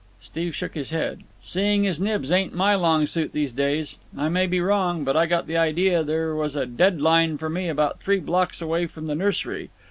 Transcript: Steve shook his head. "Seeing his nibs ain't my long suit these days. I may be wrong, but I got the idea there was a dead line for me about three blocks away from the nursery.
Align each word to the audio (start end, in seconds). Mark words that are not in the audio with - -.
Steve 0.19 0.55
shook 0.55 0.73
his 0.73 0.89
head. 0.89 1.19
"Seeing 1.41 1.83
his 1.83 1.99
nibs 1.99 2.31
ain't 2.31 2.55
my 2.55 2.73
long 2.73 3.05
suit 3.05 3.33
these 3.33 3.51
days. 3.51 3.99
I 4.17 4.29
may 4.29 4.47
be 4.47 4.59
wrong, 4.59 5.03
but 5.03 5.15
I 5.15 5.27
got 5.27 5.45
the 5.45 5.57
idea 5.57 6.03
there 6.03 6.33
was 6.33 6.55
a 6.55 6.65
dead 6.65 6.99
line 6.99 7.37
for 7.37 7.49
me 7.51 7.69
about 7.69 7.99
three 8.01 8.19
blocks 8.19 8.63
away 8.63 8.87
from 8.87 9.05
the 9.05 9.13
nursery. 9.13 9.69